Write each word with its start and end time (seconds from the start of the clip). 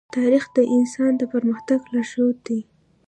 تاریخ 0.15 0.43
د 0.55 0.57
انسان 0.75 1.11
د 1.17 1.21
پرمختګ 1.33 1.79
لارښود 1.93 2.37
دی. 2.47 2.59